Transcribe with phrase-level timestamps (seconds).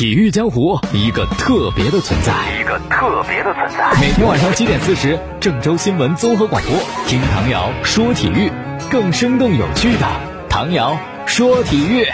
[0.00, 4.00] 体育江湖一个特别的存在，一个特别的存在。
[4.00, 6.72] 每天晚上七点四十，郑州新闻综合广播，
[7.06, 8.50] 听唐瑶说体育，
[8.90, 10.08] 更生动有趣的
[10.48, 12.06] 唐瑶说体育，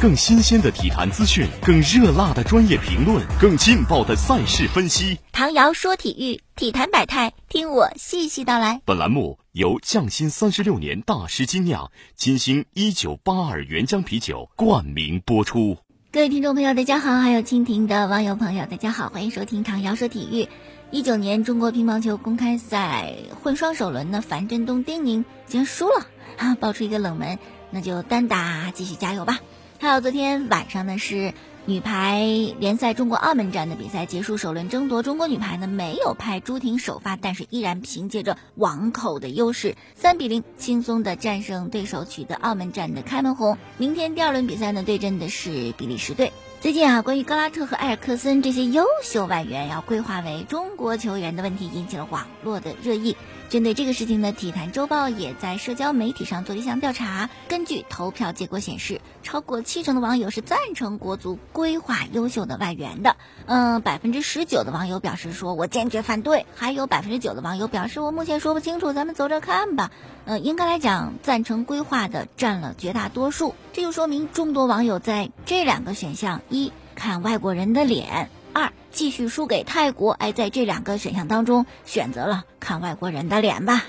[0.00, 5.16] 更新鲜的体坛资讯，更热辣的专业评论，更劲爆的赛事分析。
[5.30, 8.80] 唐瑶说体育，体坛百态，听我细细道来。
[8.84, 15.78] 本栏目由匠心三十六年大师精酿金星一九八二原浆啤酒冠名播出。
[16.12, 17.20] 各位听众朋友，大家好！
[17.20, 20.46] 还有蜻蜓的网友朋友，大家好，欢迎收听唐瑶说体育。
[20.90, 26.06] 一九年中国乒乓球公开赛混双首轮呢，樊振东、丁宁竟然输了，
[26.36, 27.38] 啊，爆出一个冷门，
[27.70, 29.38] 那就单打继续加油吧。
[29.80, 31.32] 还有昨天晚上呢是。
[31.64, 32.26] 女排
[32.58, 43.56] 联赛中国澳门站的比赛结束，首轮争夺，中国女排呢没有派朱婷首发，但是依然凭借着网口的优势，三比零轻松的战胜对手，取得澳门站的开门红。
[43.78, 46.32] 明天第二轮比赛呢，对阵的是比利时队。
[46.60, 53.16] 最近啊，关于格拉特和埃尔克森这些优秀外援要规划为中国球员的问题，引起了网络的热议。
[53.52, 57.28] 针对这个事情呢，体坛周报也在社交媒体上做了一项调查。
[57.48, 63.18] 根据投票结果显示，超过七成的网友是赞成国足规划优秀的外援的。
[63.44, 69.90] 嗯，百分之十九的网友表示说我坚决反对，还有百分之九的网友表示我目前说不清楚，咱们走着看吧。
[70.24, 73.54] 嗯，应该来讲，赞成规划的占了绝大多数。
[73.74, 80.12] 这就说明众多网友在这两个选项：一看外国人的脸，二继续输给泰国。
[80.12, 83.84] 哎，在这两个选项当中，选择了看外国人的脸吧。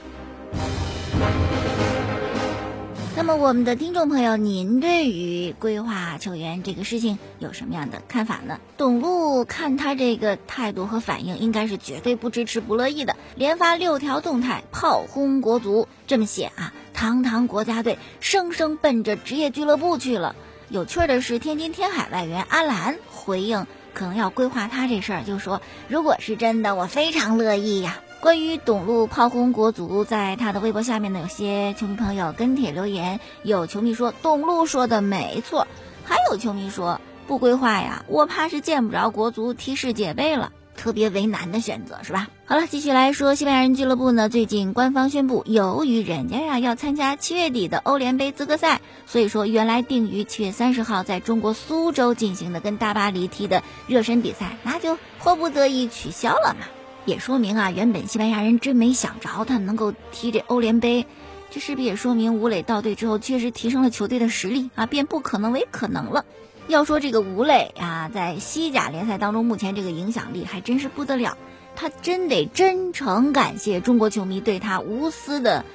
[3.16, 8.60] 那么，我们的听众朋友，您对于规划球员这个事情有什么样的看法呢？
[8.76, 15.88] 董路看他这个态度和反应，应该是绝对不支持、不乐意的，连发六条动态炮轰国足。
[16.08, 20.36] 这么写啊，堂堂国家队，生生奔着职业俱乐部去了。
[20.70, 28.00] 有趣的是，天津天海外援阿兰回应可能要规划他这事儿，就说如果是真的，我非常乐意呀。
[28.20, 35.68] 关于董路炮轰国足，在他的微博下面呢，有些球迷朋友跟帖留言，有球迷说董路说的没错，
[36.06, 42.28] 还有球迷说不规划呀，我怕是见不着国足踢世界杯了，特别为难的选择是吧？
[42.46, 56.66] 好了，继续来说，西班牙人俱乐部呢，最近官方宣布，由于人家呀要参加七月底的欧联杯资格赛，所以说原来定于七月三十号在中国苏州进行的跟大巴黎踢的热身比赛，那就迫不得已取消了嘛。
[57.06, 61.06] 也说明啊，原本西班牙人真没想着他能够踢这欧联杯，
[61.50, 66.26] 这是不是也说明吴磊到队之后确实提升了球队的实力啊，变不可能为可能了。
[66.68, 71.38] 要说这个吴磊啊，在西甲联赛当中目前这个影响力还真是不得了，
[71.76, 75.66] 他真得真诚感谢中国球迷对他无私的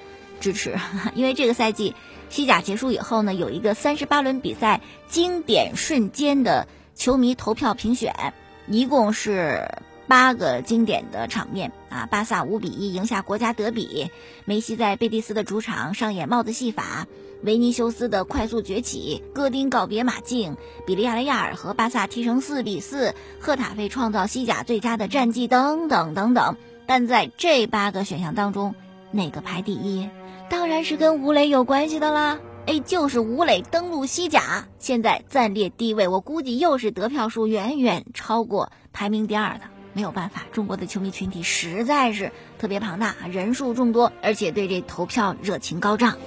[0.40, 0.76] 支持，
[1.14, 1.94] 因为这个赛季
[2.30, 8.32] 西甲结束以后呢，有一个三十八轮比赛经典瞬间的球迷投票评选，
[8.66, 9.68] 一共是。
[10.08, 12.06] 八个经典的场面啊！
[12.10, 14.10] 巴萨五比一赢下国家德比，
[14.46, 17.06] 梅西在贝蒂斯的主场上演帽子戏法，
[17.42, 20.56] 维尼修斯的快速崛起，戈丁告别马竞，
[20.86, 26.56] 比利亚雷亚尔和巴萨踢成四比四，赫塔费创造西甲最佳的战绩等等等等。
[26.86, 28.74] 但在这八个选项当中，
[29.12, 30.08] 哪个排第一？
[30.50, 32.40] 当然是跟吴磊有关系的啦！
[32.66, 39.64] 哎，就是吴磊登陆西甲，现在暂列第一位，我估计又是得票数远远超过排名第二的。
[39.94, 46.18] 没有办法，中国的球迷群体实在是特别庞大，人数众多，而且对这投票热情高涨。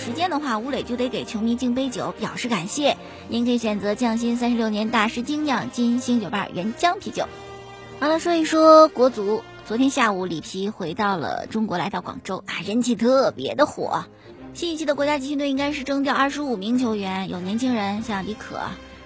[0.00, 2.96] 时间的话，吴磊就得给球迷敬杯酒，表示感谢。
[3.28, 7.26] 您可以选择匠心三十六年大师精酿金星酒吧原浆啤酒。
[8.00, 9.42] 好了，说一说国足。
[9.66, 14.06] 昨天下午，里皮回到了中国，来到广州啊，人气特别的火。
[14.54, 18.58] 新一期的国家集训队应该是征调二十五名球员，有年轻人，像李可。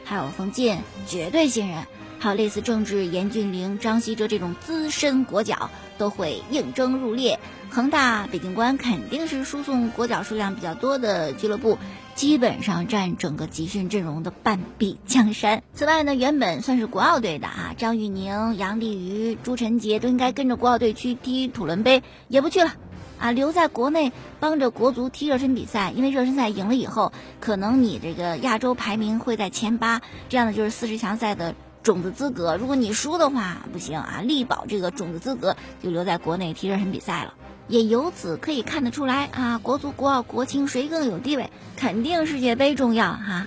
[0.05, 0.79] 还有冯晋，
[1.09, 1.83] 绝对新人；
[2.19, 7.39] 还有类似郑智、严俊凌、张稀哲这种资深国脚，都会应征入列。
[7.71, 11.77] 恒大、北京国安肯定是输送国脚数量比较多的俱乐部，
[12.15, 15.63] 基本上占整个集训阵容的半壁江山。
[15.75, 22.73] 此外呢，原本算是国奥队的啊，张玉宁、杨立瑜、朱晨杰都应该跟着国奥队去踢土伦杯，也不去了。
[23.19, 32.57] 啊，留在国内帮着国足踢热身比赛，因为热身赛赢了以后，可能你这个亚洲排名会在前八，这样的就是四十强赛的种子资格。
[32.57, 37.35] 如果你输的话，不行啊，力保这个种子资格，就留在国内踢热身比赛了。
[37.69, 41.51] 也由此可以看得出来啊，国足、国奥、国青谁更有地位？
[41.77, 43.47] 肯定世界杯重要哈。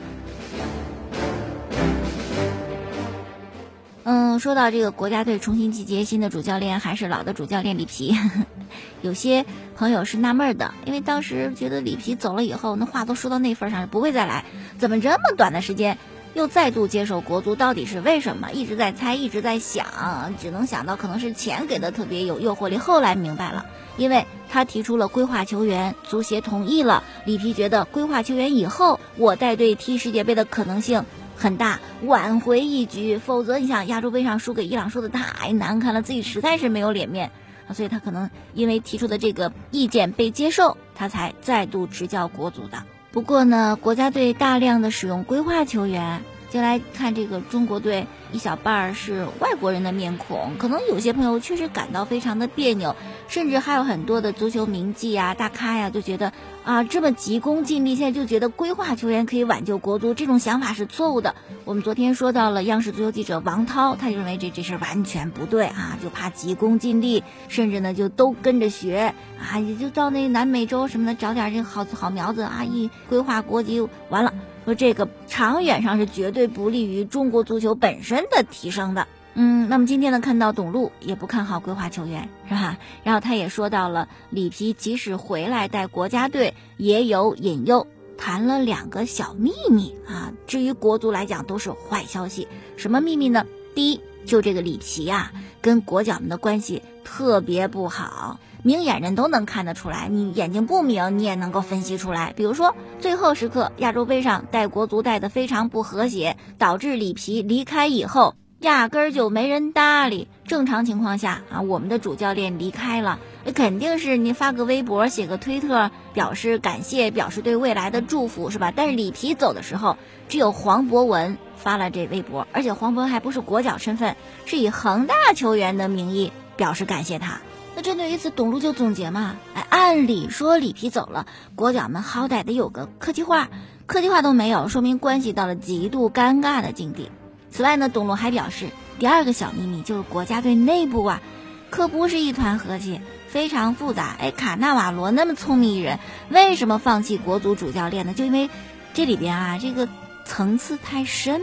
[4.03, 8.15] 嗯，说到这个国家队重新集结，新的主教练还是老的主教练里皮，
[9.03, 9.45] 有些
[9.75, 14.45] 朋友是纳闷的，因为当时觉得里皮走了以后，那话都说到那份上，不会再来，
[14.79, 15.97] 怎么这么短的时间
[16.33, 17.55] 又再度接手国足？
[17.55, 18.51] 到底是为什么？
[18.51, 22.77] 一直在猜，一直在想，只能想到可能是钱给的特别有诱惑力。
[22.77, 23.65] 后来明白了，
[23.97, 31.03] 因为他提出了规划球员，足协同意了，里皮觉得规划球员以后，我带队踢世界杯的可能性。
[31.39, 37.31] 很大，挽回一局，否则你想亚洲杯上输给伊朗输的太难看了，自己实在是没有脸面，
[37.73, 42.83] 所以他可能因为提出的这个意见被接受，他才再度执教国足的。
[43.17, 46.21] 不过呢，国家队大量的使用规划球员。
[46.49, 52.95] 就来看这个中国队一小半儿是外国人的面孔，可能有些朋友确实感到非常的别扭，
[53.27, 56.31] 甚至还有很多的足球名记呀、大咖呀，就觉得
[56.63, 61.35] 啊这么急功近利，现在就觉得规划球员可以挽救国足，这种想法是错误的。
[61.65, 74.33] 我们昨天说到了央视足球记者王涛，他就认为这这事儿完全不对啊，就怕急功近利，甚至呢就都跟着学啊，也就到那南美洲什么的找点这好好苗子啊，一规划国籍完了。
[74.67, 79.07] 说这个长远上是绝对不利于中国足球本身的提升的。
[79.33, 82.77] 嗯，那么今天呢，看到董路也不看好规划球员，是吧？
[83.05, 87.87] 然后他也说到了里皮即使回来带国家队也有隐忧，
[88.17, 90.33] 谈了两个小秘密啊。
[90.47, 93.45] 至于国足来讲都是坏消息，什么秘密呢？
[93.73, 95.31] 第一，就这个里皮呀，
[95.61, 98.39] 跟国脚们的关系特别不好。
[98.63, 102.33] 明眼人都能看得出来，你眼睛不明，你也能够分析出来。
[102.35, 110.27] 比如说，最后时刻亚洲杯上带国足带的非常不和谐，导致里皮离开以后，压根儿就没人搭理。
[110.45, 118.73] 正常情况下啊，我们的主教练离开了，那肯定是你发个微博、写个推特表示感谢，表示对未来的祝福，是吧？
[118.75, 119.95] 但是里皮走的时候，
[120.27, 124.15] 只有黄博文 发了这微博，而且黄博文还不是国脚身份，
[124.45, 127.41] 是以恒大球员的名义表示感谢他。
[127.75, 131.25] 那针对于此，董路就总结嘛，哎，按理说里皮走了，
[131.55, 133.49] 国脚们好歹得有个客气话，
[133.85, 137.11] 客气话都没有，说明关系到了极度尴尬的境地。
[137.51, 141.21] 此外呢，董路还表示，第二个小秘密就是国家队内部啊，
[141.69, 144.15] 可不是一团和气，非常复杂。
[144.17, 145.99] 哎，卡纳瓦罗那么聪明一人，
[146.29, 148.13] 为什么放弃国足主教练呢？
[148.13, 148.49] 就因为
[148.93, 149.89] 这里边啊，这个
[150.27, 151.41] 层次太深，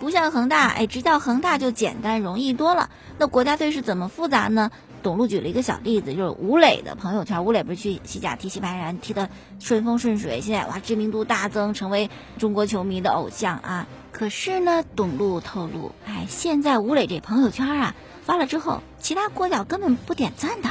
[0.00, 2.90] 不像恒大，哎，执教恒大就简单容易多了。
[3.16, 4.70] 那国家队是怎么复杂呢？
[5.02, 7.44] 董路举了一个小例子，就是吴磊的朋友圈。
[7.44, 13.86] 吴磊不是去西甲踢西班牙，踢的顺风顺水，现在哇知名度大增，成为中国球迷的偶像啊。
[14.12, 17.94] 可是呢，董路透露，哎，现在吴磊这朋友圈啊
[18.24, 20.70] 发了之后，其他国脚根本不点赞的，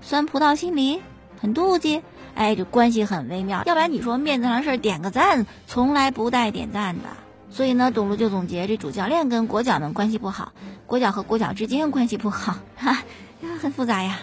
[0.00, 1.00] 酸葡萄心理，
[1.40, 2.02] 很妒忌，
[2.38, 3.64] 哎，这关系很微妙。
[3.66, 7.02] 要不然你说面子上的事点个赞，从来不带点赞的。
[7.50, 10.52] 所以呢，董路就总结，这主教练跟国脚们关系不好，
[10.86, 13.02] 国脚和国脚之间关系不好，哈。
[13.60, 14.20] 很复杂呀。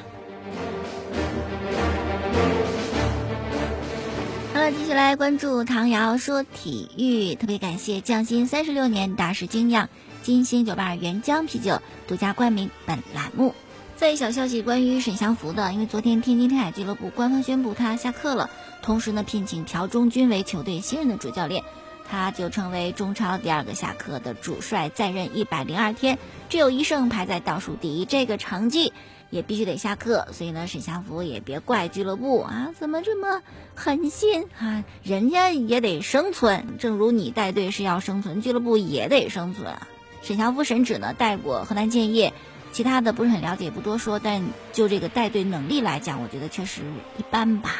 [4.53, 9.89] 好了，接下来关注唐瑶说体育，特别感谢匠心三十六年大师精酿
[10.23, 13.53] 金星酒吧原浆啤酒独家冠名本栏目。
[13.97, 18.49] 再小消息，关于沈祥福的，因为昨天天津天海俱乐部官方宣布他下课了，
[18.81, 21.63] 同时呢聘请朴忠军为球队新任的主教练。
[22.07, 26.19] 他就成为中超第二个下课的主帅，在任一百零二天，
[26.49, 28.91] 只有一胜排在倒数第一，这个成绩
[29.29, 30.27] 也必须得下课。
[30.33, 33.41] 所以呢，沈祥福也别怪俱乐部啊，怎么这么
[33.75, 34.83] 狠心啊？
[35.03, 39.73] 人家也得生存，正如你带队是要生存，俱乐部也得生存。
[40.21, 42.33] 沈祥福神指呢带过河南建业，
[42.75, 44.19] 其他的不是很了解，不多说。
[44.19, 46.81] 但就这个带队能力来讲，我觉得确实
[47.17, 47.75] 一般吧。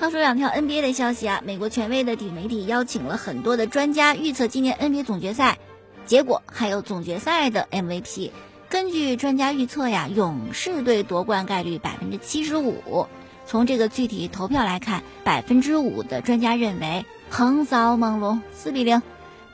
[0.00, 5.58] 话说两条 NBA 的消息啊，美国权威的体育媒体邀请了很多的专家预测今年 NBA 总决赛
[6.06, 8.32] 结果，还有总决赛的 MVP。
[8.68, 13.06] 根据专家预测呀，勇士队夺冠概率百分之七十五。
[13.46, 19.00] 从这个具体投票来看，百分之五的专家认为横扫猛龙四比零，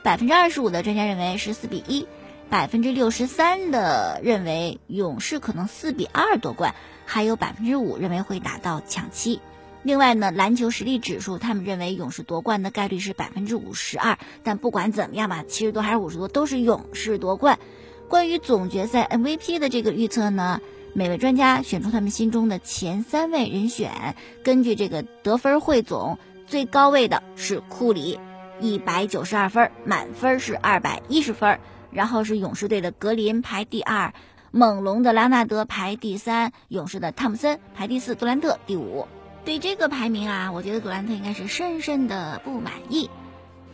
[0.01, 2.07] 百分之二十五的专家认为是四比一，
[2.49, 6.75] 百分之六十三的认为勇士可能四比二夺冠，
[7.05, 9.41] 还有百分之五认为会打到抢七。
[9.83, 14.17] 另外呢，篮球实力指数，他们认为勇士夺冠的概率是百分之五十二。
[14.43, 17.59] 但不管怎么样吧，七十多还是五十多，都是勇士夺冠。
[18.07, 20.61] 关于总决赛 MVP 的这个预测呢，
[20.93, 28.19] 每位专家选出他们心中的前三位人选，根据这个得分汇总，最高位的是库里，
[28.61, 31.59] 一百九十二分，满分是二百一十分。
[31.91, 34.13] 然后是勇士队的格林排第二，
[34.51, 39.07] 猛龙的拉纳德排第三，勇士的汤普森排第四，杜兰特第五。
[39.45, 43.09] 对这个排名啊，我觉得杜兰特应该是深深的不满意。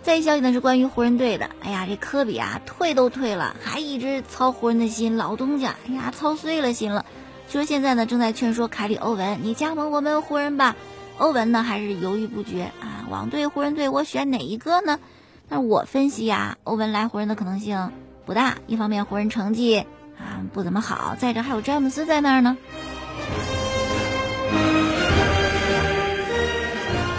[0.04, 7.06] 再一消息呢是关于湖人队的，哎呀，这科比啊退都退了，还一直操湖人的心，老东家，哎呀，操碎了心了。
[7.48, 10.76] 就说现在呢正在劝说凯里欧文，你加盟我们湖人吧。
[11.18, 15.00] 欧文呢还是犹豫不决啊，网队、湖人队，我选哪一个呢？
[15.48, 17.92] 但我分析呀，欧文来湖人的可能性
[18.26, 18.58] 不大。
[18.68, 19.80] 一方面湖人成绩
[20.18, 22.58] 啊不怎么好，再者还有詹姆斯在那儿呢。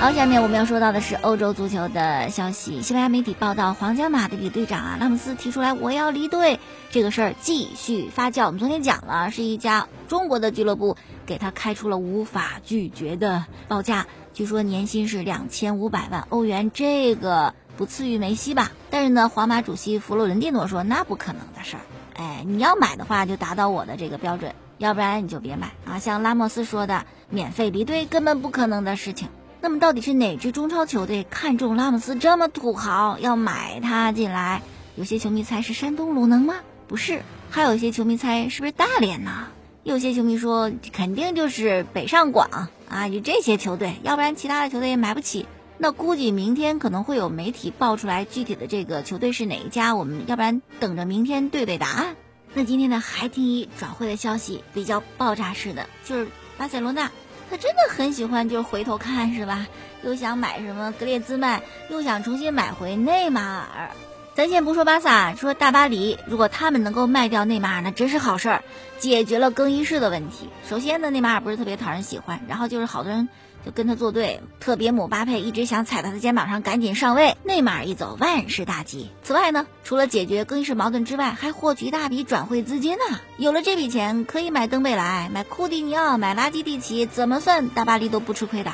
[0.01, 2.83] 好，下面我们要说到的是欧洲足球的消息。
[2.83, 8.45] 西班牙媒体报道，皇家马德里队长啊拉姆斯提出来我要离队，这个事儿继续发酵。
[8.45, 18.71] 我们昨天讲了，是一家中国的俱乐部给他开出了无法拒绝的报价，据说年薪是两千五百万欧元，这个不次于梅西吧？
[18.90, 21.83] 但是呢，皇马主席弗洛伦蒂诺说那不可能的事儿。
[22.16, 25.99] 哎，你要买的话就达到我的这个标准，要不然你就别买啊。
[25.99, 29.28] 像拉莫斯说的，免费离队根本不可能的事情。
[29.61, 34.62] 那么到底是哪支中超球队看中拉莫斯这么土豪，要买他进来？
[34.95, 36.54] 有些球迷猜是山东鲁能吗？
[36.87, 39.49] 不是，还有一些球迷猜是不是大连呢？
[39.83, 45.47] 有些球迷说肯定就是北上广啊，就这些球队，要不然其他的球队也买不起。
[45.76, 52.16] 那估计明天可能会有媒体爆出来具体的这个球队是哪一家，我们要不然等着明天对对答案。
[52.54, 57.11] 那今天呢，还听一转会的消息比较爆炸式的，就是巴塞罗那。
[57.50, 59.66] 他真的很喜欢，就是回头看是吧？
[60.02, 63.90] 又想买什么格列兹曼，又想重新买回内马尔。
[64.35, 68.64] 咱先不说巴萨，说大巴黎，如果他们能够卖掉内马尔，那真是好事儿，
[68.99, 70.49] 解决了更衣室的问题。
[70.69, 73.29] 首先呢，内马尔不是特别讨人喜欢，然后就是好多人。
[73.64, 77.37] 就跟他作对，特别姆巴佩一直想踩他的肩膀上赶紧上位。
[77.45, 79.11] 内马尔一走，万事大吉。
[79.23, 83.21] 此外呢，除了解决更衣室矛盾之外，还获取一大笔转会资金呢。
[83.38, 88.73] 有了这笔钱，可以买登贝莱、买库蒂尼奥、买拉基蒂奇，怎么算大巴黎都不吃亏的。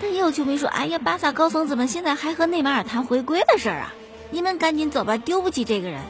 [0.00, 3.92] 但也有球迷说：“哎呀，巴萨高层怎么现在还和内马尔谈回归的事儿啊？
[4.30, 6.00] 你们赶紧走吧，丢不起这个人。”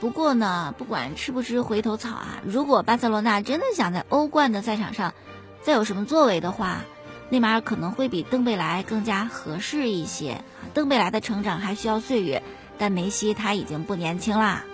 [0.00, 5.14] 不过呢，不管吃不吃回头草啊，如果巴塞罗那真的想在欧冠的赛场上
[5.62, 6.80] 再有什么作为的话，
[7.28, 10.42] 内马尔可能会比登贝莱更加合适一些。
[10.74, 12.42] 登贝莱的成长还需要岁月，
[12.78, 14.64] 但梅西他已经不年轻啦。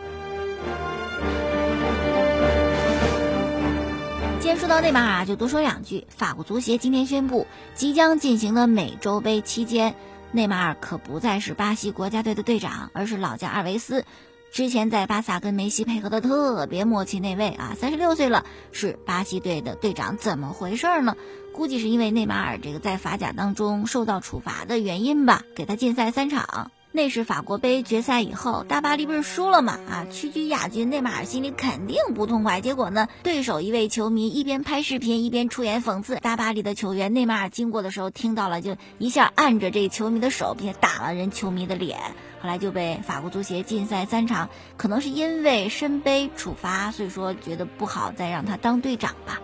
[4.41, 6.07] 既然说到内马尔，就多说两句。
[6.09, 9.95] 法国足协今天宣布，即将进行的美洲杯期间，
[10.31, 14.05] 内马尔可不再是巴西国家队的队长，而是老将阿尔维斯。
[14.53, 21.17] 之前在巴萨跟梅西配合的特别默契，那位啊，三十六岁了，是巴西队的队长，怎么回事呢？
[21.55, 26.71] 估计是因为内马尔这个在法甲当中受到处罚的原因吧，给他禁赛三场。
[26.91, 29.79] 那是法国杯决赛以后，大巴黎不是输了嘛？
[29.89, 32.61] 啊，屈居亚军，内马尔心里肯定不痛快。
[32.61, 37.13] 结果呢，对手一位球迷一边拍视频一边出言讽刺大巴黎的球员。
[37.13, 41.99] 内马尔经过的时候听到了，就一下按着这球迷的手，并且打了人球迷的脸。
[42.41, 49.41] 后来就被法国足协禁赛三场，可能是因为身背处罚，所以说觉得不好再让他当队长吧。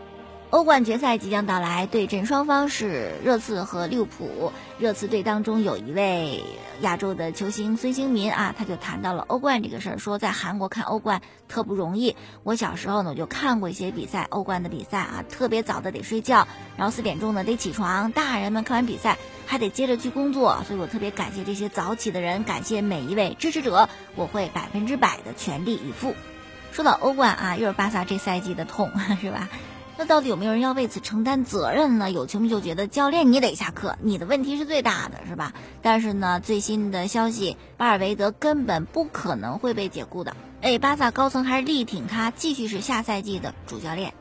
[0.54, 4.52] 欧冠决赛即将到来，对阵双方是热刺和利物浦。
[4.78, 6.44] 热刺队当中有一位
[6.80, 12.14] 亚洲的球星孙兴民啊，他就谈到了欧冠这个事儿，说在韩国看欧冠特不容易。
[12.44, 16.46] 我小时候呢就看过一些比赛，欧冠的比赛啊，特别早的得睡觉，
[16.76, 18.12] 然后四点钟呢得起床。
[18.12, 26.14] 大人们看完比赛还得接着去工作，所以我特别感谢这些早起的人，感谢每一位支持者，我会百分之百的全力以赴。
[26.70, 29.48] 说到欧冠啊，又是巴萨这赛季的痛， 是吧？
[29.96, 32.10] 那到底有没有人要为此承担责任呢？
[32.10, 35.52] 有球迷就觉得教练你得下课，你的问题是最大的，是吧？
[35.82, 40.34] 但是呢，最新的消息，巴尔维德根本不可能会被解雇的。
[40.62, 44.14] 哎，巴萨高层还是力挺他继续是下赛季的主教练。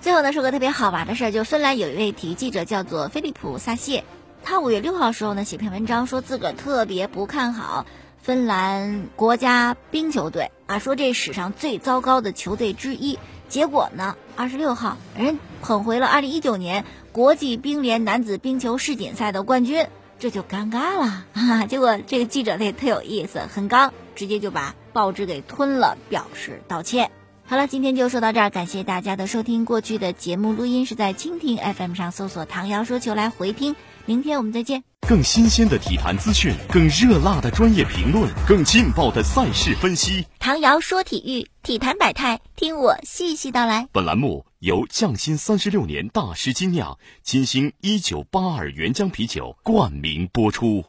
[0.00, 4.04] 最后呢，说个特别好玩的事儿，就芬兰有一位体育记者叫做菲利普萨谢，
[4.44, 7.84] 他五月六号时候呢写篇文章，说自个儿特别不看好
[8.22, 13.18] 芬兰国家冰球队啊，说这史上最糟糕的球队之一。
[13.48, 14.16] 结果呢？
[14.34, 19.86] 二十六号，人捧回了二零一九年国际冰联男子冰球世锦赛的冠军，
[20.18, 21.24] 这就尴尬了。
[21.68, 27.10] 结果这个记者他也特有意思，很刚，直接就把报纸给吞了，表示道歉。
[27.46, 29.64] 好了，今天就说到这儿，感谢大家的收听。
[29.64, 33.76] 过去的节目录音是在蜻蜓 FM 上搜索“唐瑶说球”来回听。
[34.04, 34.95] 明天我们再见。
[35.08, 40.26] 更新鲜的体坛资讯，更热辣的专业评论，更劲爆的赛事分析。
[40.40, 43.86] 唐瑶说体育，体坛百态，听我细细道来。
[43.92, 50.86] 本栏目由匠心三十六年大师精酿金星一九八二原浆啤酒冠名播出。